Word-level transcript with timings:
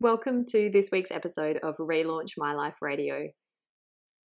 Welcome 0.00 0.46
to 0.50 0.70
this 0.72 0.90
week's 0.92 1.10
episode 1.10 1.58
of 1.60 1.74
Relaunch 1.78 2.34
My 2.36 2.54
Life 2.54 2.76
Radio. 2.80 3.30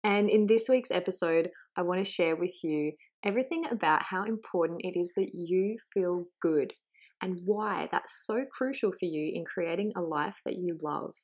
And 0.05 0.29
in 0.29 0.47
this 0.47 0.67
week's 0.69 0.91
episode, 0.91 1.49
I 1.75 1.81
want 1.81 2.05
to 2.05 2.11
share 2.11 2.37
with 2.37 2.63
you 2.63 2.93
everything 3.25 3.65
about 3.71 4.03
how 4.03 4.25
important 4.25 4.83
it 4.85 4.93
is 4.95 5.15
that 5.17 5.31
you 5.33 5.79
feel 5.95 6.27
good 6.43 6.75
and 7.23 7.41
why 7.47 7.89
that's 7.91 8.27
so 8.27 8.45
crucial 8.53 8.93
for 8.93 9.07
you 9.07 9.33
in 9.35 9.47
creating 9.47 9.93
a 9.97 10.03
life 10.03 10.37
that 10.45 10.57
you 10.59 10.79
love. 10.83 11.15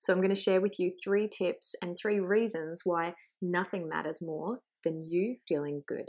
So, 0.00 0.12
I'm 0.12 0.18
going 0.18 0.34
to 0.34 0.40
share 0.40 0.60
with 0.60 0.80
you 0.80 0.90
three 1.00 1.28
tips 1.28 1.76
and 1.80 1.96
three 1.96 2.18
reasons 2.18 2.80
why 2.82 3.14
nothing 3.40 3.88
matters 3.88 4.18
more 4.20 4.58
than 4.82 5.06
you 5.08 5.36
feeling 5.46 5.84
good. 5.86 6.06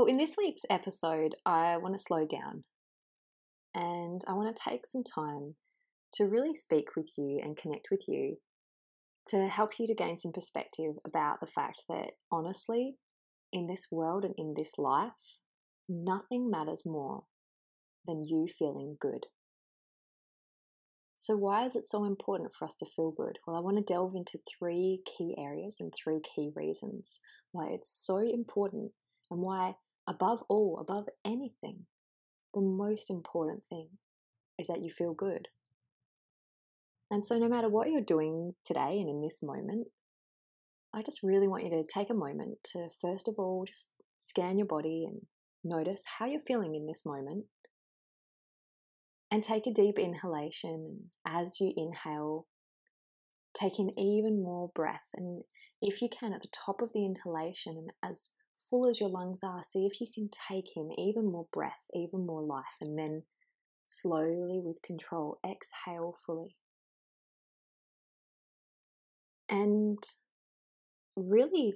Well, 0.00 0.08
in 0.08 0.16
this 0.16 0.36
week's 0.38 0.62
episode, 0.70 1.34
I 1.44 1.76
want 1.76 1.92
to 1.92 1.98
slow 1.98 2.26
down 2.26 2.64
and 3.74 4.22
I 4.26 4.32
want 4.32 4.56
to 4.56 4.70
take 4.70 4.86
some 4.86 5.04
time 5.04 5.56
to 6.14 6.24
really 6.24 6.54
speak 6.54 6.96
with 6.96 7.12
you 7.18 7.38
and 7.44 7.54
connect 7.54 7.88
with 7.90 8.06
you 8.08 8.36
to 9.26 9.46
help 9.48 9.72
you 9.78 9.86
to 9.86 9.94
gain 9.94 10.16
some 10.16 10.32
perspective 10.32 10.94
about 11.04 11.40
the 11.40 11.46
fact 11.46 11.82
that 11.90 12.12
honestly, 12.32 12.94
in 13.52 13.66
this 13.66 13.88
world 13.92 14.24
and 14.24 14.34
in 14.38 14.54
this 14.56 14.72
life, 14.78 15.36
nothing 15.86 16.50
matters 16.50 16.84
more 16.86 17.24
than 18.06 18.24
you 18.24 18.46
feeling 18.48 18.96
good. 18.98 19.26
So, 21.14 21.36
why 21.36 21.66
is 21.66 21.76
it 21.76 21.86
so 21.86 22.06
important 22.06 22.52
for 22.58 22.64
us 22.64 22.74
to 22.76 22.86
feel 22.86 23.12
good? 23.14 23.38
Well, 23.46 23.54
I 23.54 23.60
want 23.60 23.76
to 23.76 23.82
delve 23.82 24.14
into 24.14 24.38
three 24.48 25.02
key 25.04 25.34
areas 25.36 25.76
and 25.78 25.92
three 25.92 26.22
key 26.22 26.52
reasons 26.56 27.20
why 27.52 27.66
it's 27.66 27.90
so 27.90 28.16
important 28.16 28.92
and 29.30 29.40
why, 29.40 29.74
above 30.06 30.42
all, 30.48 30.78
above 30.80 31.08
anything, 31.24 31.86
the 32.54 32.60
most 32.60 33.10
important 33.10 33.64
thing 33.64 33.88
is 34.58 34.66
that 34.66 34.82
you 34.82 34.90
feel 34.90 35.14
good. 35.14 35.48
And 37.10 37.24
so, 37.24 37.38
no 37.38 37.48
matter 37.48 37.68
what 37.68 37.90
you're 37.90 38.00
doing 38.00 38.54
today 38.64 38.98
and 39.00 39.08
in 39.08 39.20
this 39.20 39.42
moment, 39.42 39.88
I 40.92 41.02
just 41.02 41.22
really 41.22 41.48
want 41.48 41.64
you 41.64 41.70
to 41.70 41.84
take 41.84 42.10
a 42.10 42.14
moment 42.14 42.58
to, 42.72 42.88
first 43.00 43.28
of 43.28 43.34
all, 43.38 43.64
just 43.66 43.94
scan 44.18 44.58
your 44.58 44.66
body 44.66 45.04
and 45.06 45.22
notice 45.64 46.04
how 46.18 46.26
you're 46.26 46.40
feeling 46.40 46.74
in 46.74 46.86
this 46.86 47.04
moment. 47.04 47.46
And 49.32 49.44
take 49.44 49.66
a 49.66 49.72
deep 49.72 49.98
inhalation. 49.98 51.10
And 51.24 51.36
as 51.46 51.60
you 51.60 51.72
inhale, 51.76 52.46
take 53.54 53.78
in 53.78 53.96
even 53.98 54.42
more 54.42 54.70
breath. 54.74 55.10
And 55.14 55.42
if 55.80 56.02
you 56.02 56.08
can, 56.08 56.32
at 56.32 56.42
the 56.42 56.48
top 56.48 56.82
of 56.82 56.92
the 56.92 57.04
inhalation, 57.04 57.76
and 57.76 57.90
as 58.02 58.32
full 58.70 58.88
as 58.88 59.00
your 59.00 59.10
lungs 59.10 59.42
are, 59.42 59.62
see 59.62 59.84
if 59.84 60.00
you 60.00 60.06
can 60.12 60.30
take 60.48 60.76
in 60.76 60.92
even 60.98 61.30
more 61.30 61.48
breath, 61.52 61.86
even 61.92 62.24
more 62.24 62.42
life, 62.42 62.76
and 62.80 62.96
then 62.96 63.24
slowly 63.82 64.60
with 64.64 64.80
control 64.82 65.40
exhale 65.44 66.14
fully. 66.24 66.56
And 69.48 69.98
really 71.16 71.74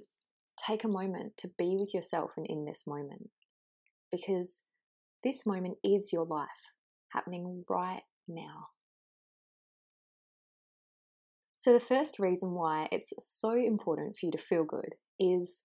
take 0.65 0.85
a 0.85 0.87
moment 0.87 1.33
to 1.37 1.49
be 1.57 1.75
with 1.77 1.93
yourself 1.93 2.31
and 2.37 2.47
in 2.47 2.63
this 2.63 2.85
moment 2.87 3.29
because 4.09 4.63
this 5.23 5.45
moment 5.45 5.77
is 5.83 6.13
your 6.13 6.25
life 6.25 6.47
happening 7.09 7.63
right 7.69 8.03
now. 8.27 8.67
So, 11.55 11.73
the 11.73 11.79
first 11.79 12.19
reason 12.19 12.51
why 12.51 12.87
it's 12.91 13.13
so 13.17 13.51
important 13.51 14.15
for 14.15 14.27
you 14.27 14.31
to 14.31 14.37
feel 14.37 14.63
good 14.63 14.95
is 15.19 15.63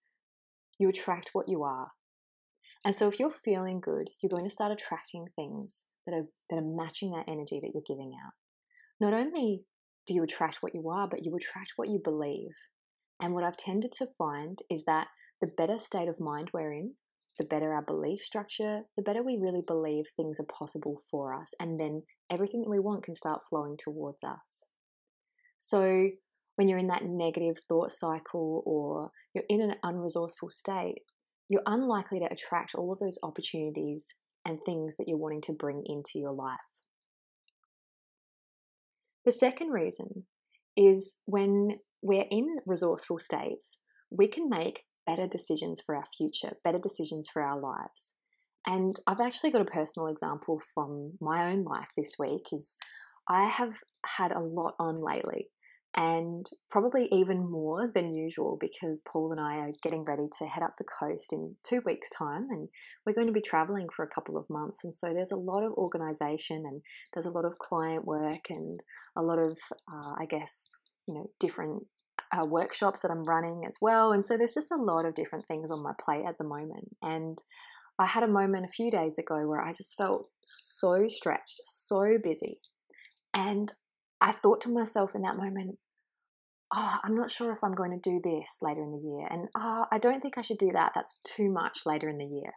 you 0.80 0.88
attract 0.88 1.30
what 1.32 1.48
you 1.48 1.62
are. 1.62 1.92
And 2.84 2.94
so, 2.94 3.06
if 3.08 3.20
you're 3.20 3.30
feeling 3.30 3.80
good, 3.80 4.08
you're 4.20 4.30
going 4.30 4.44
to 4.44 4.50
start 4.50 4.72
attracting 4.72 5.26
things 5.36 5.88
that 6.06 6.14
are, 6.14 6.24
that 6.48 6.56
are 6.56 6.64
matching 6.64 7.12
that 7.12 7.28
energy 7.28 7.60
that 7.60 7.70
you're 7.74 7.82
giving 7.86 8.12
out. 8.24 8.32
Not 8.98 9.12
only 9.12 9.64
do 10.06 10.14
you 10.14 10.22
attract 10.22 10.58
what 10.62 10.74
you 10.74 10.88
are, 10.88 11.06
but 11.06 11.24
you 11.24 11.36
attract 11.36 11.72
what 11.76 11.88
you 11.88 12.00
believe. 12.02 12.54
And 13.20 13.34
what 13.34 13.44
I've 13.44 13.58
tended 13.58 13.92
to 13.98 14.06
find 14.18 14.58
is 14.70 14.84
that 14.86 15.08
the 15.42 15.46
better 15.46 15.78
state 15.78 16.08
of 16.08 16.18
mind 16.18 16.50
we're 16.54 16.72
in, 16.72 16.94
the 17.38 17.44
better 17.44 17.74
our 17.74 17.82
belief 17.82 18.20
structure, 18.20 18.82
the 18.96 19.02
better 19.02 19.22
we 19.22 19.38
really 19.40 19.62
believe 19.66 20.06
things 20.16 20.40
are 20.40 20.46
possible 20.58 21.02
for 21.10 21.34
us. 21.34 21.52
And 21.60 21.78
then 21.78 22.02
everything 22.30 22.62
that 22.62 22.70
we 22.70 22.78
want 22.78 23.04
can 23.04 23.14
start 23.14 23.40
flowing 23.48 23.76
towards 23.78 24.24
us. 24.24 24.64
So, 25.58 26.08
when 26.60 26.68
you're 26.68 26.78
in 26.78 26.88
that 26.88 27.06
negative 27.06 27.56
thought 27.70 27.90
cycle 27.90 28.62
or 28.66 29.12
you're 29.32 29.44
in 29.48 29.62
an 29.62 29.76
unresourceful 29.82 30.52
state, 30.52 30.98
you're 31.48 31.62
unlikely 31.64 32.18
to 32.18 32.30
attract 32.30 32.74
all 32.74 32.92
of 32.92 32.98
those 32.98 33.18
opportunities 33.22 34.14
and 34.44 34.58
things 34.66 34.96
that 34.98 35.06
you're 35.08 35.16
wanting 35.16 35.40
to 35.40 35.54
bring 35.54 35.82
into 35.86 36.18
your 36.18 36.34
life. 36.34 36.58
The 39.24 39.32
second 39.32 39.70
reason 39.70 40.26
is 40.76 41.20
when 41.24 41.78
we're 42.02 42.26
in 42.30 42.58
resourceful 42.66 43.20
states, 43.20 43.78
we 44.10 44.28
can 44.28 44.50
make 44.50 44.82
better 45.06 45.26
decisions 45.26 45.80
for 45.80 45.96
our 45.96 46.04
future, 46.14 46.58
better 46.62 46.78
decisions 46.78 47.26
for 47.26 47.40
our 47.40 47.58
lives. 47.58 48.16
And 48.66 48.96
I've 49.06 49.20
actually 49.20 49.50
got 49.50 49.62
a 49.62 49.64
personal 49.64 50.08
example 50.08 50.60
from 50.74 51.12
my 51.22 51.50
own 51.50 51.64
life 51.64 51.88
this 51.96 52.16
week 52.18 52.48
is 52.52 52.76
I 53.26 53.46
have 53.46 53.76
had 54.04 54.30
a 54.30 54.40
lot 54.40 54.74
on 54.78 55.02
lately 55.02 55.48
and 55.96 56.48
probably 56.70 57.08
even 57.10 57.50
more 57.50 57.90
than 57.92 58.14
usual 58.14 58.56
because 58.60 59.02
Paul 59.04 59.32
and 59.32 59.40
I 59.40 59.56
are 59.56 59.72
getting 59.82 60.04
ready 60.04 60.28
to 60.38 60.46
head 60.46 60.62
up 60.62 60.76
the 60.78 60.84
coast 60.84 61.32
in 61.32 61.56
two 61.64 61.82
weeks' 61.84 62.10
time 62.10 62.46
and 62.50 62.68
we're 63.04 63.14
going 63.14 63.26
to 63.26 63.32
be 63.32 63.40
traveling 63.40 63.88
for 63.94 64.04
a 64.04 64.08
couple 64.08 64.36
of 64.36 64.48
months. 64.48 64.84
And 64.84 64.94
so 64.94 65.12
there's 65.12 65.32
a 65.32 65.36
lot 65.36 65.64
of 65.64 65.72
organization 65.72 66.62
and 66.64 66.82
there's 67.12 67.26
a 67.26 67.30
lot 67.30 67.44
of 67.44 67.58
client 67.58 68.04
work 68.04 68.50
and 68.50 68.80
a 69.16 69.22
lot 69.22 69.40
of, 69.40 69.58
uh, 69.92 70.12
I 70.16 70.26
guess, 70.26 70.70
you 71.08 71.14
know, 71.14 71.30
different 71.40 71.82
uh, 72.32 72.44
workshops 72.44 73.00
that 73.00 73.10
I'm 73.10 73.24
running 73.24 73.64
as 73.66 73.78
well. 73.80 74.12
And 74.12 74.24
so 74.24 74.36
there's 74.36 74.54
just 74.54 74.70
a 74.70 74.80
lot 74.80 75.04
of 75.04 75.16
different 75.16 75.46
things 75.48 75.72
on 75.72 75.82
my 75.82 75.92
plate 76.00 76.24
at 76.26 76.38
the 76.38 76.44
moment. 76.44 76.96
And 77.02 77.38
I 77.98 78.06
had 78.06 78.22
a 78.22 78.28
moment 78.28 78.64
a 78.64 78.68
few 78.68 78.92
days 78.92 79.18
ago 79.18 79.46
where 79.48 79.60
I 79.60 79.72
just 79.72 79.96
felt 79.96 80.28
so 80.46 81.06
stretched, 81.08 81.60
so 81.64 82.16
busy. 82.22 82.60
And 83.34 83.72
I 84.20 84.32
thought 84.32 84.60
to 84.62 84.68
myself 84.72 85.14
in 85.14 85.22
that 85.22 85.36
moment, 85.36 85.78
oh, 86.74 86.98
I'm 87.02 87.16
not 87.16 87.30
sure 87.30 87.52
if 87.52 87.64
I'm 87.64 87.74
going 87.74 87.90
to 87.90 88.10
do 88.10 88.20
this 88.22 88.58
later 88.62 88.82
in 88.82 88.92
the 88.92 88.98
year. 88.98 89.26
And 89.30 89.48
oh, 89.56 89.86
I 89.90 89.98
don't 89.98 90.20
think 90.20 90.38
I 90.38 90.42
should 90.42 90.58
do 90.58 90.70
that. 90.72 90.92
That's 90.94 91.20
too 91.24 91.50
much 91.50 91.80
later 91.86 92.08
in 92.08 92.18
the 92.18 92.26
year. 92.26 92.52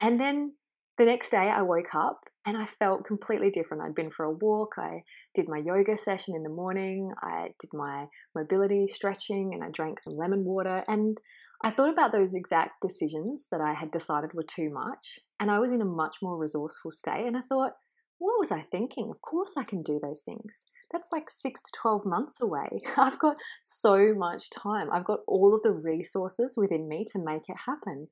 And 0.00 0.20
then 0.20 0.54
the 0.98 1.04
next 1.04 1.30
day 1.30 1.50
I 1.50 1.62
woke 1.62 1.94
up 1.94 2.20
and 2.44 2.56
I 2.56 2.66
felt 2.66 3.04
completely 3.04 3.50
different. 3.50 3.82
I'd 3.82 3.94
been 3.94 4.10
for 4.10 4.24
a 4.24 4.32
walk, 4.32 4.74
I 4.78 5.02
did 5.34 5.48
my 5.48 5.58
yoga 5.58 5.96
session 5.96 6.34
in 6.34 6.42
the 6.42 6.48
morning, 6.48 7.12
I 7.22 7.50
did 7.60 7.70
my 7.72 8.06
mobility 8.34 8.86
stretching, 8.86 9.52
and 9.52 9.62
I 9.62 9.68
drank 9.70 10.00
some 10.00 10.16
lemon 10.16 10.44
water. 10.44 10.82
And 10.88 11.20
I 11.62 11.70
thought 11.70 11.92
about 11.92 12.12
those 12.12 12.34
exact 12.34 12.80
decisions 12.80 13.48
that 13.50 13.60
I 13.60 13.74
had 13.74 13.90
decided 13.90 14.30
were 14.32 14.44
too 14.44 14.70
much, 14.70 15.18
and 15.38 15.50
I 15.50 15.58
was 15.58 15.72
in 15.72 15.82
a 15.82 15.84
much 15.84 16.16
more 16.22 16.38
resourceful 16.38 16.92
state. 16.92 17.26
And 17.26 17.36
I 17.36 17.42
thought, 17.48 17.72
what 18.18 18.38
was 18.38 18.50
I 18.50 18.60
thinking? 18.60 19.10
Of 19.10 19.22
course 19.22 19.56
I 19.56 19.64
can 19.64 19.82
do 19.82 20.00
those 20.02 20.22
things. 20.22 20.66
That's 20.92 21.08
like 21.12 21.30
six 21.30 21.62
to 21.62 21.70
12 21.80 22.04
months 22.04 22.40
away. 22.40 22.82
I've 22.96 23.18
got 23.18 23.36
so 23.62 24.14
much 24.14 24.50
time. 24.50 24.88
I've 24.92 25.04
got 25.04 25.20
all 25.26 25.54
of 25.54 25.62
the 25.62 25.72
resources 25.72 26.54
within 26.56 26.88
me 26.88 27.04
to 27.12 27.18
make 27.18 27.48
it 27.48 27.58
happen. 27.66 28.08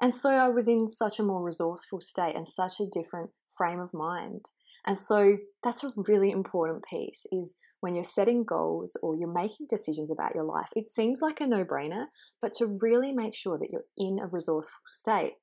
And 0.00 0.14
so 0.14 0.30
I 0.30 0.48
was 0.48 0.68
in 0.68 0.88
such 0.88 1.18
a 1.18 1.24
more 1.24 1.44
resourceful 1.44 2.00
state 2.00 2.34
and 2.34 2.46
such 2.46 2.80
a 2.80 2.86
different 2.86 3.30
frame 3.56 3.80
of 3.80 3.94
mind. 3.94 4.46
And 4.84 4.98
so 4.98 5.38
that's 5.62 5.84
a 5.84 5.92
really 5.96 6.30
important 6.30 6.84
piece 6.84 7.24
is 7.30 7.54
when 7.80 7.94
you're 7.94 8.04
setting 8.04 8.44
goals 8.44 8.96
or 9.02 9.16
you're 9.16 9.32
making 9.32 9.66
decisions 9.68 10.10
about 10.10 10.34
your 10.34 10.44
life, 10.44 10.68
it 10.74 10.88
seems 10.88 11.20
like 11.20 11.40
a 11.40 11.46
no 11.46 11.64
brainer, 11.64 12.06
but 12.40 12.52
to 12.54 12.78
really 12.80 13.12
make 13.12 13.34
sure 13.34 13.58
that 13.58 13.70
you're 13.70 13.84
in 13.96 14.18
a 14.20 14.26
resourceful 14.26 14.80
state. 14.90 15.34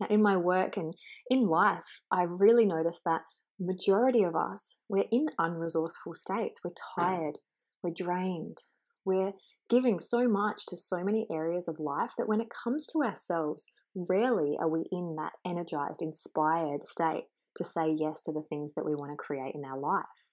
Now, 0.00 0.06
in 0.08 0.22
my 0.22 0.36
work 0.36 0.76
and 0.76 0.94
in 1.30 1.40
life, 1.40 2.02
I 2.10 2.22
really 2.22 2.66
noticed 2.66 3.02
that 3.04 3.22
majority 3.60 4.22
of 4.22 4.34
us, 4.34 4.80
we're 4.88 5.04
in 5.10 5.26
unresourceful 5.38 6.14
states. 6.14 6.60
We're 6.64 6.72
tired, 6.96 7.38
we're 7.82 7.94
drained, 7.94 8.58
we're 9.04 9.32
giving 9.68 9.98
so 9.98 10.28
much 10.28 10.66
to 10.68 10.76
so 10.76 11.04
many 11.04 11.26
areas 11.30 11.68
of 11.68 11.78
life 11.78 12.12
that 12.18 12.28
when 12.28 12.40
it 12.40 12.52
comes 12.64 12.86
to 12.88 13.02
ourselves, 13.02 13.66
rarely 13.94 14.56
are 14.58 14.68
we 14.68 14.84
in 14.90 15.16
that 15.16 15.32
energized, 15.44 16.02
inspired 16.02 16.82
state 16.84 17.24
to 17.56 17.64
say 17.64 17.94
yes 17.96 18.22
to 18.22 18.32
the 18.32 18.44
things 18.48 18.74
that 18.74 18.84
we 18.84 18.94
want 18.94 19.10
to 19.12 19.16
create 19.16 19.54
in 19.54 19.64
our 19.64 19.78
life. 19.78 20.32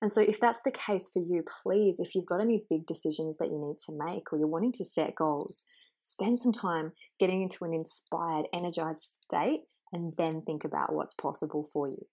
And 0.00 0.12
so, 0.12 0.20
if 0.20 0.38
that's 0.38 0.62
the 0.64 0.70
case 0.70 1.10
for 1.12 1.20
you, 1.20 1.42
please, 1.62 1.98
if 1.98 2.14
you've 2.14 2.26
got 2.26 2.40
any 2.40 2.64
big 2.70 2.86
decisions 2.86 3.36
that 3.38 3.48
you 3.48 3.58
need 3.58 3.78
to 3.86 3.96
make 3.96 4.32
or 4.32 4.38
you're 4.38 4.46
wanting 4.46 4.72
to 4.74 4.84
set 4.84 5.16
goals, 5.16 5.66
spend 6.00 6.40
some 6.40 6.52
time 6.52 6.92
getting 7.18 7.42
into 7.42 7.64
an 7.64 7.74
inspired, 7.74 8.46
energized 8.52 9.22
state 9.22 9.62
and 9.92 10.14
then 10.16 10.42
think 10.42 10.64
about 10.64 10.92
what's 10.92 11.14
possible 11.14 11.68
for 11.72 11.88
you. 11.88 12.06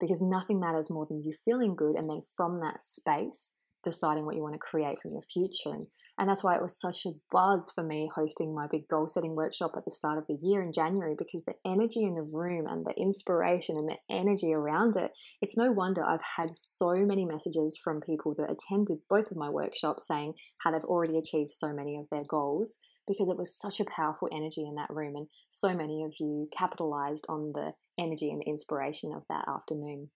Because 0.00 0.20
nothing 0.20 0.60
matters 0.60 0.90
more 0.90 1.06
than 1.08 1.22
you 1.22 1.32
feeling 1.44 1.76
good 1.76 1.96
and 1.96 2.10
then 2.10 2.20
from 2.36 2.56
that 2.60 2.82
space, 2.82 3.56
deciding 3.84 4.24
what 4.24 4.34
you 4.34 4.42
want 4.42 4.54
to 4.54 4.58
create 4.58 4.98
from 5.00 5.12
your 5.12 5.22
future. 5.22 5.70
And, 5.72 5.86
and 6.18 6.28
that's 6.28 6.42
why 6.42 6.56
it 6.56 6.62
was 6.62 6.78
such 6.78 7.06
a 7.06 7.12
buzz 7.30 7.70
for 7.72 7.84
me 7.84 8.08
hosting 8.14 8.54
my 8.54 8.66
big 8.70 8.88
goal 8.88 9.06
setting 9.06 9.36
workshop 9.36 9.72
at 9.76 9.84
the 9.84 9.90
start 9.90 10.18
of 10.18 10.26
the 10.26 10.38
year 10.42 10.62
in 10.62 10.72
January 10.72 11.14
because 11.16 11.44
the 11.44 11.54
energy 11.64 12.02
in 12.02 12.14
the 12.14 12.22
room 12.22 12.66
and 12.66 12.84
the 12.84 12.94
inspiration 13.00 13.76
and 13.76 13.88
the 13.88 13.98
energy 14.10 14.52
around 14.52 14.96
it, 14.96 15.12
it's 15.40 15.56
no 15.56 15.70
wonder 15.70 16.02
I've 16.02 16.24
had 16.36 16.54
so 16.54 16.94
many 16.96 17.24
messages 17.24 17.78
from 17.82 18.00
people 18.00 18.34
that 18.38 18.50
attended 18.50 18.98
both 19.08 19.30
of 19.30 19.36
my 19.36 19.50
workshops 19.50 20.06
saying 20.06 20.34
how 20.58 20.72
they've 20.72 20.82
already 20.84 21.18
achieved 21.18 21.52
so 21.52 21.72
many 21.72 21.96
of 21.96 22.08
their 22.10 22.24
goals 22.28 22.78
because 23.06 23.28
it 23.28 23.36
was 23.36 23.58
such 23.58 23.80
a 23.80 23.84
powerful 23.84 24.28
energy 24.32 24.64
in 24.66 24.74
that 24.76 24.90
room 24.90 25.14
and 25.16 25.26
so 25.50 25.74
many 25.74 26.02
of 26.04 26.14
you 26.18 26.48
capitalized 26.56 27.26
on 27.28 27.52
the 27.52 27.72
energy 27.98 28.30
and 28.30 28.40
the 28.40 28.50
inspiration 28.50 29.12
of 29.14 29.22
that 29.28 29.44
afternoon. 29.48 30.10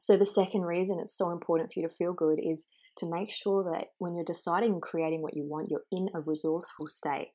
So, 0.00 0.16
the 0.16 0.26
second 0.26 0.62
reason 0.62 0.98
it's 1.00 1.16
so 1.16 1.30
important 1.30 1.70
for 1.72 1.80
you 1.80 1.88
to 1.88 1.94
feel 1.94 2.12
good 2.12 2.38
is 2.38 2.68
to 2.98 3.10
make 3.10 3.30
sure 3.30 3.64
that 3.64 3.88
when 3.98 4.14
you're 4.14 4.24
deciding 4.24 4.72
and 4.72 4.82
creating 4.82 5.22
what 5.22 5.36
you 5.36 5.44
want, 5.44 5.68
you're 5.70 5.84
in 5.90 6.08
a 6.14 6.20
resourceful 6.20 6.86
state. 6.88 7.32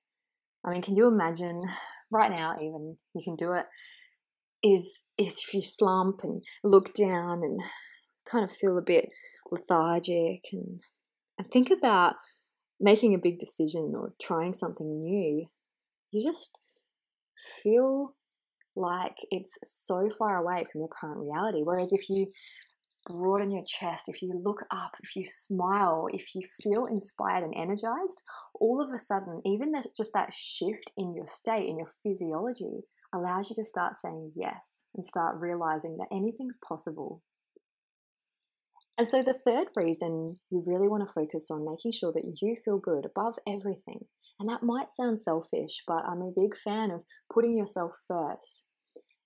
I 0.66 0.72
mean, 0.72 0.82
can 0.82 0.96
you 0.96 1.08
imagine 1.08 1.64
right 2.12 2.32
now, 2.32 2.56
even 2.56 2.98
you 3.14 3.22
can 3.24 3.36
do 3.36 3.54
it, 3.54 3.66
is, 4.64 5.04
if 5.18 5.54
you 5.54 5.62
slump 5.62 6.22
and 6.24 6.44
look 6.64 6.94
down 6.94 7.42
and 7.44 7.60
kind 8.30 8.44
of 8.44 8.52
feel 8.52 8.78
a 8.78 8.82
bit 8.82 9.10
lethargic 9.52 10.42
and, 10.54 10.80
and 11.38 11.48
think 11.48 11.70
about 11.70 12.16
making 12.84 13.16
a 13.16 13.18
big 13.18 13.40
decision 13.40 13.94
or 13.96 14.14
trying 14.22 14.54
something 14.54 15.02
new, 15.02 15.48
you 16.12 16.24
just 16.24 16.60
feel 17.64 18.16
like 18.76 19.16
it's 19.32 19.58
so 19.64 20.10
far 20.20 20.38
away 20.38 20.66
from 20.70 20.82
your 20.82 20.90
current 20.90 21.20
reality. 21.20 21.62
Whereas 21.64 21.94
if 21.94 22.10
you 22.10 22.28
broaden 23.08 23.52
your 23.52 23.64
chest, 23.66 24.06
if 24.08 24.22
you 24.22 24.40
look 24.44 24.64
up, 24.72 24.92
if 25.02 25.16
you 25.16 25.24
smile, 25.26 26.08
if 26.12 26.36
you 26.36 26.42
feel 26.62 26.86
inspired 26.86 27.44
and 27.44 27.54
energized, 27.56 28.22
all 28.60 28.82
of 28.82 28.94
a 28.94 29.00
sudden, 29.00 29.42
even 29.46 29.72
that, 29.72 29.88
just 29.96 30.12
that 30.14 30.34
shift 30.34 30.92
in 30.98 31.14
your 31.16 31.26
state, 31.26 31.68
in 31.68 31.78
your 31.78 31.88
physiology, 32.04 32.84
allows 33.14 33.50
you 33.50 33.56
to 33.56 33.64
start 33.64 33.94
saying 33.96 34.32
yes 34.36 34.88
and 34.96 35.06
start 35.06 35.40
realizing 35.40 35.98
that 35.98 36.16
anything's 36.16 36.60
possible. 36.68 37.22
And 38.96 39.08
so, 39.08 39.24
the 39.24 39.34
third 39.34 39.70
reason 39.76 40.34
you 40.52 40.64
really 40.68 40.88
want 40.88 41.06
to 41.06 41.12
focus 41.12 41.50
on 41.50 41.66
making 41.66 41.94
sure 41.94 42.14
that 42.14 42.38
you 42.42 42.56
feel 42.64 42.78
good 42.78 43.06
above 43.06 43.36
everything, 43.48 44.06
and 44.40 44.48
that 44.50 44.62
might 44.62 44.92
sound 44.92 45.20
selfish, 45.20 45.82
but 45.88 46.06
I'm 46.06 46.22
a 46.22 46.32
big 46.36 46.56
fan 46.56 46.92
of 46.92 47.04
putting 47.34 47.58
yourself 47.58 47.94
first. 48.08 48.68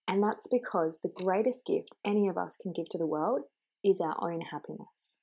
And 0.08 0.24
that's 0.24 0.48
because 0.50 1.02
the 1.02 1.12
greatest 1.14 1.66
gift 1.66 1.98
any 2.06 2.30
of 2.30 2.38
us 2.38 2.56
can 2.56 2.72
give 2.72 2.88
to 2.92 2.98
the 2.98 3.06
world 3.06 3.42
is 3.84 4.00
our 4.00 4.16
own 4.22 4.40
happiness. 4.40 5.18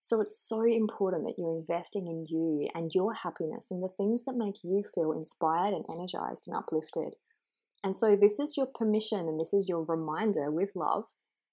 So 0.00 0.20
it's 0.20 0.40
so 0.40 0.64
important 0.64 1.26
that 1.26 1.34
you're 1.38 1.60
investing 1.60 2.08
in 2.08 2.26
you 2.28 2.68
and 2.74 2.90
your 2.92 3.14
happiness 3.14 3.68
and 3.70 3.82
the 3.82 3.94
things 3.96 4.24
that 4.24 4.34
make 4.36 4.64
you 4.64 4.82
feel 4.94 5.12
inspired 5.12 5.74
and 5.74 5.84
energized 5.88 6.48
and 6.48 6.56
uplifted. 6.56 7.14
And 7.84 7.94
so 7.94 8.16
this 8.16 8.40
is 8.40 8.56
your 8.56 8.66
permission 8.66 9.20
and 9.20 9.38
this 9.38 9.52
is 9.52 9.68
your 9.68 9.84
reminder 9.84 10.50
with 10.50 10.72
love 10.74 11.04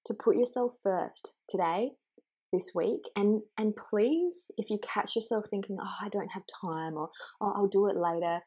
to 0.06 0.16
put 0.16 0.38
yourself 0.38 0.74
first 0.82 1.34
today 1.48 1.92
this 2.54 2.72
week 2.74 3.02
and 3.16 3.42
and 3.58 3.76
please 3.76 4.52
if 4.58 4.70
you 4.70 4.80
catch 4.82 5.16
yourself 5.16 5.46
thinking 5.50 5.78
oh 5.82 5.96
i 6.02 6.08
don't 6.10 6.32
have 6.32 6.44
time 6.62 6.94
or 6.94 7.10
oh 7.42 7.54
i'll 7.56 7.68
do 7.68 7.88
it 7.88 7.98
later 7.98 8.40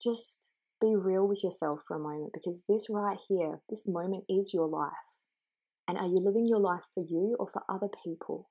just 0.00 0.52
be 0.80 0.94
real 0.96 1.26
with 1.26 1.42
yourself 1.42 1.80
for 1.86 1.96
a 1.96 2.00
moment 2.00 2.30
because 2.32 2.62
this 2.68 2.86
right 2.90 3.18
here 3.28 3.60
this 3.68 3.86
moment 3.86 4.24
is 4.28 4.52
your 4.54 4.68
life. 4.68 4.92
And 5.86 5.96
are 5.96 6.06
you 6.06 6.18
living 6.20 6.46
your 6.46 6.60
life 6.60 6.84
for 6.92 7.02
you 7.02 7.36
or 7.38 7.46
for 7.46 7.62
other 7.68 7.88
people 8.04 8.50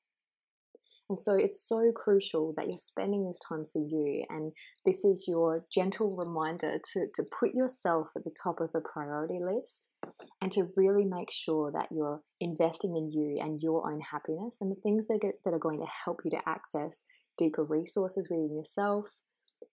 and 1.10 1.18
so 1.18 1.36
it's 1.36 1.66
so 1.66 1.92
crucial 1.96 2.54
that 2.58 2.68
you're 2.68 2.78
spending 2.78 3.26
this 3.26 3.40
time 3.48 3.64
for 3.72 3.82
you. 3.82 4.26
And 4.30 4.52
this 4.86 5.06
is 5.06 5.26
your 5.26 5.66
gentle 5.74 6.14
reminder 6.14 6.80
to, 6.94 7.08
to 7.16 7.24
put 7.40 7.56
yourself 7.56 8.08
at 8.16 8.26
the 8.26 8.36
top 8.44 8.60
of 8.60 8.74
the 8.74 8.82
priority 8.82 9.40
list 9.40 9.94
and 10.42 10.52
to 10.52 10.68
really 10.76 11.06
make 11.06 11.32
sure 11.32 11.72
that 11.72 11.88
you're 11.92 12.22
investing 12.42 12.98
in 12.98 13.10
you 13.12 13.38
and 13.42 13.62
your 13.62 13.90
own 13.90 14.02
happiness 14.12 14.58
and 14.60 14.70
the 14.70 14.82
things 14.82 15.08
that, 15.08 15.20
get, 15.22 15.36
that 15.46 15.54
are 15.54 15.60
going 15.60 15.80
to 15.80 15.88
help 16.06 16.20
you 16.26 16.32
to 16.32 16.42
access 16.46 17.06
deeper 17.38 17.64
resources 17.64 18.28
within 18.30 18.54
yourself, 18.54 19.06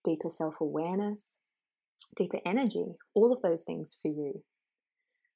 deeper 0.05 0.29
self 0.29 0.55
awareness, 0.61 1.35
deeper 2.15 2.39
energy, 2.45 2.95
all 3.13 3.33
of 3.33 3.41
those 3.41 3.63
things 3.63 3.97
for 4.01 4.07
you. 4.07 4.41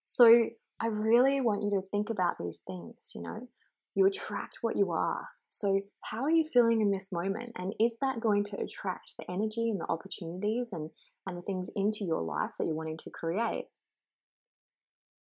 So 0.06 0.46
I 0.80 0.88
really 0.88 1.42
want 1.42 1.64
you 1.64 1.72
to 1.72 1.88
think 1.92 2.10
about 2.10 2.36
these 2.40 2.62
things, 2.66 3.12
you 3.14 3.22
know. 3.22 3.50
You 3.96 4.06
attract 4.06 4.60
what 4.62 4.78
you 4.78 4.92
are. 4.92 5.28
So, 5.50 5.82
how 6.06 6.24
are 6.24 6.30
you 6.30 6.46
feeling 6.46 6.80
in 6.80 6.92
this 6.92 7.12
moment? 7.12 7.54
And 7.58 7.74
is 7.80 7.98
that 8.02 8.20
going 8.20 8.44
to 8.46 8.62
attract 8.62 9.14
the 9.18 9.30
energy 9.30 9.70
and 9.70 9.82
the 9.82 9.90
opportunities 9.90 10.70
and, 10.72 10.92
and 11.26 11.38
the 11.38 11.42
things 11.42 11.72
into 11.76 12.06
your 12.06 12.22
life 12.22 12.52
that 12.58 12.66
you're 12.66 12.76
wanting 12.76 12.98
to 12.98 13.10
create? 13.10 13.66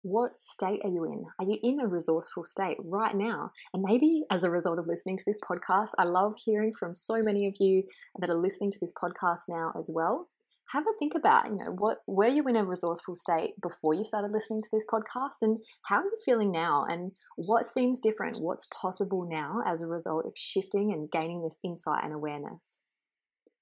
What 0.02 0.42
state 0.42 0.82
are 0.84 0.90
you 0.90 1.06
in? 1.06 1.26
Are 1.40 1.46
you 1.46 1.58
in 1.64 1.80
a 1.80 1.88
resourceful 1.88 2.46
state 2.46 2.78
right 2.84 3.16
now? 3.16 3.52
And 3.74 3.84
maybe 3.86 4.26
as 4.30 4.44
a 4.44 4.50
result 4.50 4.80
of 4.80 4.88
listening 4.88 5.18
to 5.18 5.24
this 5.26 5.40
podcast, 5.40 5.92
I 5.98 6.04
love 6.04 6.34
hearing 6.38 6.74
from 6.78 6.94
so 6.94 7.24
many 7.24 7.48
of 7.48 7.56
you 7.60 7.84
that 8.20 8.30
are 8.30 8.36
listening 8.36 8.72
to 8.72 8.80
this 8.80 8.94
podcast 9.02 9.44
now 9.50 9.72
as 9.78 9.90
well 9.94 10.28
have 10.72 10.84
a 10.84 10.98
think 11.00 11.14
about, 11.16 11.48
you 11.48 11.56
know, 11.56 11.72
what 11.78 12.00
were 12.08 12.28
you 12.28 12.44
in 12.48 12.56
a 12.56 12.66
resourceful 12.66 13.16
state 13.16 13.54
before 13.62 13.94
you 13.94 14.04
started 14.04 14.32
listening 14.32 14.62
to 14.62 14.70
this 14.72 14.86
podcast 14.92 15.42
and 15.42 15.60
how 15.86 15.98
are 15.98 16.04
you 16.04 16.18
feeling 16.26 16.52
now 16.52 16.86
and 16.88 17.14
what 17.38 17.66
seems 17.66 18.02
different? 18.02 18.42
What's 18.42 18.68
possible 18.82 19.28
now 19.30 19.62
as 19.66 19.82
a 19.82 19.88
result 19.88 20.26
of 20.26 20.34
shifting 20.36 20.92
and 20.92 21.10
gaining 21.10 21.42
this 21.42 21.60
insight 21.64 22.04
and 22.04 22.14
awareness? 22.14 22.82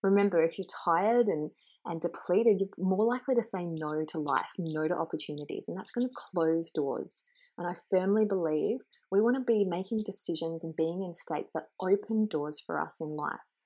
Remember, 0.02 0.42
if 0.42 0.58
you're 0.58 0.68
tired 0.86 1.28
and 1.28 1.52
and 1.86 2.02
depleted, 2.02 2.60
you're 2.60 2.70
more 2.80 3.06
likely 3.06 3.36
to 3.36 3.44
say 3.44 3.66
no 3.66 4.04
to 4.08 4.18
life, 4.18 4.54
no 4.58 4.88
to 4.88 4.96
opportunities, 4.96 5.66
and 5.68 5.78
that's 5.78 5.92
going 5.92 6.08
to 6.08 6.14
close 6.16 6.72
doors. 6.72 7.24
And 7.58 7.68
I 7.68 7.76
firmly 7.90 8.26
believe 8.26 8.80
we 9.12 9.22
want 9.22 9.38
to 9.38 9.44
be 9.44 9.64
making 9.64 10.02
decisions 10.04 10.64
and 10.64 10.76
being 10.76 11.04
in 11.04 11.14
states 11.14 11.52
that 11.54 11.70
open 11.80 12.28
doors 12.28 12.60
for 12.60 12.82
us 12.82 13.00
in 13.00 13.16
life. 13.16 13.62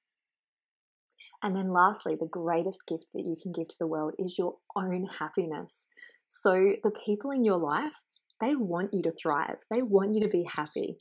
And 1.41 1.55
then, 1.55 1.69
lastly, 1.69 2.15
the 2.19 2.27
greatest 2.27 2.85
gift 2.87 3.07
that 3.13 3.23
you 3.23 3.35
can 3.41 3.51
give 3.51 3.69
to 3.69 3.77
the 3.79 3.87
world 3.87 4.13
is 4.19 4.37
your 4.37 4.55
own 4.75 5.07
happiness. 5.19 5.87
So, 6.27 6.73
the 6.83 6.91
people 6.91 7.31
in 7.31 7.45
your 7.45 7.57
life, 7.57 8.01
they 8.41 8.55
want 8.55 8.93
you 8.93 9.01
to 9.03 9.11
thrive, 9.11 9.59
they 9.71 9.81
want 9.81 10.15
you 10.15 10.21
to 10.21 10.29
be 10.29 10.43
happy. 10.43 10.97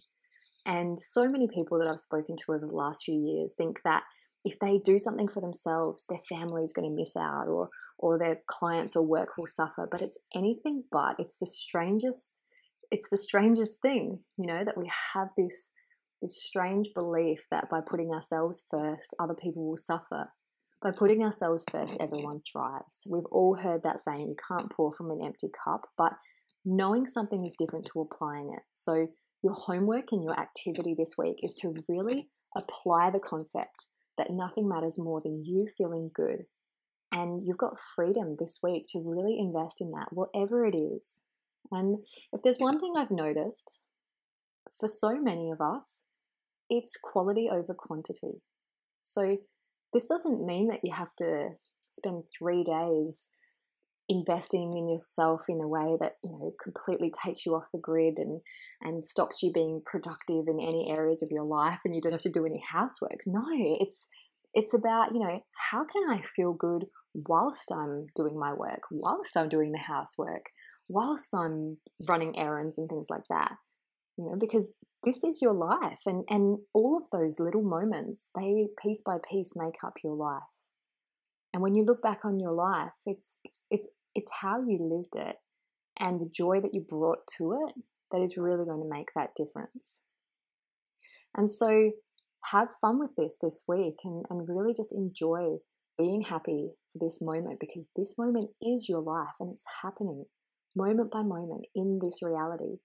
And 0.64 1.00
so 1.00 1.28
many 1.28 1.48
people 1.48 1.78
that 1.78 1.88
I've 1.88 2.00
spoken 2.00 2.36
to 2.36 2.52
over 2.52 2.66
the 2.66 2.74
last 2.74 3.04
few 3.04 3.14
years 3.14 3.54
think 3.56 3.80
that 3.84 4.02
if 4.44 4.58
they 4.58 4.78
do 4.78 4.98
something 4.98 5.28
for 5.28 5.40
themselves, 5.40 6.04
their 6.08 6.18
family 6.18 6.62
is 6.62 6.72
going 6.72 6.88
to 6.88 6.94
miss 6.94 7.16
out 7.16 7.48
or, 7.48 7.70
or 7.98 8.18
their 8.18 8.40
clients 8.46 8.94
or 8.94 9.06
work 9.06 9.30
will 9.36 9.46
suffer. 9.46 9.88
But 9.90 10.02
it's 10.02 10.18
anything 10.34 10.84
but. 10.92 11.16
It's 11.18 11.36
the 11.36 11.46
strangest, 11.46 12.44
it's 12.90 13.08
the 13.10 13.16
strangest 13.16 13.82
thing, 13.82 14.20
you 14.36 14.46
know, 14.46 14.64
that 14.64 14.76
we 14.76 14.90
have 15.14 15.28
this 15.36 15.72
this 16.20 16.42
strange 16.42 16.88
belief 16.94 17.46
that 17.50 17.70
by 17.70 17.80
putting 17.80 18.10
ourselves 18.10 18.64
first, 18.70 19.14
other 19.20 19.34
people 19.34 19.68
will 19.68 19.76
suffer. 19.76 20.32
By 20.82 20.92
putting 20.92 21.22
ourselves 21.24 21.64
first, 21.70 22.00
everyone 22.00 22.40
thrives. 22.40 23.06
We've 23.10 23.26
all 23.32 23.56
heard 23.56 23.82
that 23.82 24.00
saying, 24.00 24.28
you 24.28 24.36
can't 24.48 24.70
pour 24.70 24.92
from 24.92 25.10
an 25.10 25.20
empty 25.24 25.48
cup, 25.64 25.88
but 25.96 26.12
knowing 26.64 27.06
something 27.06 27.44
is 27.44 27.56
different 27.58 27.86
to 27.92 28.00
applying 28.00 28.52
it. 28.56 28.62
So, 28.72 29.08
your 29.42 29.52
homework 29.52 30.10
and 30.10 30.22
your 30.22 30.38
activity 30.38 30.94
this 30.98 31.14
week 31.16 31.36
is 31.42 31.54
to 31.60 31.72
really 31.88 32.28
apply 32.56 33.10
the 33.10 33.20
concept 33.20 33.86
that 34.16 34.30
nothing 34.30 34.68
matters 34.68 34.98
more 34.98 35.20
than 35.22 35.44
you 35.44 35.68
feeling 35.76 36.10
good. 36.12 36.46
And 37.12 37.46
you've 37.46 37.58
got 37.58 37.78
freedom 37.96 38.36
this 38.38 38.58
week 38.62 38.84
to 38.90 39.02
really 39.04 39.38
invest 39.38 39.80
in 39.80 39.92
that, 39.92 40.08
whatever 40.10 40.66
it 40.66 40.74
is. 40.76 41.20
And 41.70 41.98
if 42.32 42.42
there's 42.42 42.58
one 42.58 42.80
thing 42.80 42.94
I've 42.96 43.10
noticed 43.10 43.80
for 44.78 44.88
so 44.88 45.20
many 45.20 45.50
of 45.50 45.60
us, 45.60 46.04
it's 46.68 46.96
quality 47.02 47.48
over 47.50 47.74
quantity. 47.74 48.42
So 49.00 49.38
this 49.92 50.08
doesn't 50.08 50.44
mean 50.44 50.68
that 50.68 50.80
you 50.82 50.92
have 50.92 51.14
to 51.16 51.50
spend 51.90 52.24
three 52.38 52.62
days 52.62 53.30
investing 54.08 54.76
in 54.76 54.88
yourself 54.88 55.42
in 55.48 55.60
a 55.60 55.68
way 55.68 55.96
that 56.00 56.14
you 56.24 56.30
know 56.30 56.52
completely 56.62 57.10
takes 57.10 57.44
you 57.44 57.54
off 57.54 57.68
the 57.72 57.78
grid 57.78 58.14
and 58.16 58.40
and 58.80 59.04
stops 59.04 59.42
you 59.42 59.52
being 59.52 59.82
productive 59.84 60.44
in 60.48 60.58
any 60.60 60.90
areas 60.90 61.22
of 61.22 61.28
your 61.30 61.44
life 61.44 61.80
and 61.84 61.94
you 61.94 62.00
don't 62.00 62.12
have 62.12 62.22
to 62.22 62.30
do 62.30 62.46
any 62.46 62.62
housework 62.72 63.18
no 63.26 63.44
it's 63.80 64.08
it's 64.54 64.72
about 64.72 65.12
you 65.12 65.20
know 65.20 65.40
how 65.70 65.84
can 65.84 66.08
i 66.08 66.22
feel 66.22 66.54
good 66.54 66.86
whilst 67.12 67.70
i'm 67.70 68.06
doing 68.16 68.38
my 68.38 68.52
work 68.52 68.80
whilst 68.90 69.36
i'm 69.36 69.48
doing 69.48 69.72
the 69.72 69.78
housework 69.78 70.46
whilst 70.88 71.34
i'm 71.34 71.76
running 72.08 72.38
errands 72.38 72.78
and 72.78 72.88
things 72.88 73.06
like 73.10 73.24
that 73.28 73.52
you 74.16 74.24
know 74.24 74.36
because 74.40 74.72
this 75.04 75.22
is 75.24 75.40
your 75.40 75.54
life 75.54 76.02
and 76.06 76.24
and 76.28 76.58
all 76.74 76.96
of 76.96 77.10
those 77.10 77.38
little 77.38 77.62
moments 77.62 78.30
they 78.34 78.66
piece 78.82 79.02
by 79.04 79.16
piece 79.30 79.52
make 79.56 79.84
up 79.84 79.94
your 80.02 80.14
life. 80.14 80.42
And 81.52 81.62
when 81.62 81.74
you 81.74 81.84
look 81.84 82.02
back 82.02 82.24
on 82.24 82.40
your 82.40 82.52
life 82.52 82.92
it's 83.06 83.38
it's 83.44 83.64
it's, 83.70 83.88
it's 84.14 84.30
how 84.40 84.60
you 84.60 84.78
lived 84.80 85.16
it 85.16 85.36
and 85.98 86.20
the 86.20 86.28
joy 86.28 86.60
that 86.60 86.74
you 86.74 86.84
brought 86.88 87.26
to 87.38 87.52
it 87.52 87.82
that 88.10 88.22
is 88.22 88.36
really 88.36 88.64
going 88.64 88.80
to 88.80 88.96
make 88.96 89.08
that 89.14 89.34
difference. 89.36 90.02
And 91.36 91.50
so 91.50 91.92
have 92.52 92.68
fun 92.80 92.98
with 92.98 93.14
this 93.16 93.36
this 93.40 93.64
week 93.68 93.96
and, 94.04 94.24
and 94.30 94.48
really 94.48 94.72
just 94.74 94.94
enjoy 94.94 95.58
being 95.98 96.22
happy 96.22 96.70
for 96.92 96.98
this 97.04 97.20
moment 97.20 97.58
because 97.60 97.88
this 97.96 98.16
moment 98.16 98.50
is 98.62 98.88
your 98.88 99.02
life 99.02 99.34
and 99.40 99.50
it's 99.50 99.66
happening 99.82 100.24
moment 100.76 101.10
by 101.10 101.22
moment 101.22 101.64
in 101.74 101.98
this 102.00 102.20
reality 102.22 102.76